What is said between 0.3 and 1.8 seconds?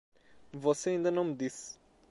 Você ainda não me disse